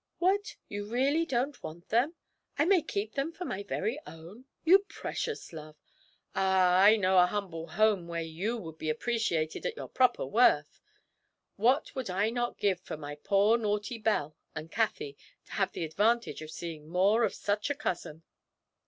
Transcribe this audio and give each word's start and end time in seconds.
What, 0.17 0.55
you 0.67 0.87
really 0.87 1.27
don't 1.27 1.61
want 1.61 1.89
them? 1.89 2.15
I 2.57 2.65
may 2.65 2.81
keep 2.81 3.13
them 3.13 3.31
for 3.31 3.45
my 3.45 3.61
very 3.61 3.99
own? 4.07 4.45
You 4.63 4.79
precious 4.79 5.53
love! 5.53 5.75
Ah, 6.33 6.79
I 6.81 6.95
know 6.95 7.19
a 7.19 7.27
humble 7.27 7.67
home 7.67 8.07
where 8.07 8.23
you 8.23 8.57
would 8.57 8.79
be 8.79 8.89
appreciated 8.89 9.63
at 9.63 9.75
your 9.75 9.87
proper 9.87 10.25
worth. 10.25 10.81
What 11.55 11.93
would 11.93 12.09
I 12.09 12.31
not 12.31 12.57
give 12.57 12.79
for 12.79 12.97
my 12.97 13.13
poor 13.13 13.59
naughty 13.59 13.99
Belle 13.99 14.35
and 14.55 14.71
Cathie 14.71 15.17
to 15.45 15.51
have 15.51 15.71
the 15.71 15.83
advantage 15.85 16.41
of 16.41 16.49
seeing 16.49 16.87
more 16.87 17.23
of 17.23 17.35
such 17.35 17.69
a 17.69 17.75
cousin!' 17.75 18.23